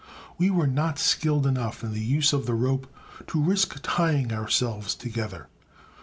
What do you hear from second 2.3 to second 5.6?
of the rope to risk tying ourselves together.